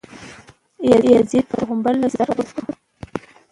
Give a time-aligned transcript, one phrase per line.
[1.13, 2.73] یزید د پیغمبر له زویه سر غوڅ کړی.